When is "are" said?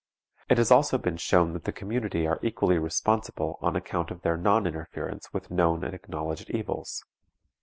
2.25-2.39